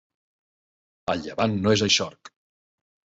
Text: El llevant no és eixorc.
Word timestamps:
El 1.13 1.21
llevant 1.25 1.53
no 1.65 1.73
és 1.75 1.83
eixorc. 1.89 2.33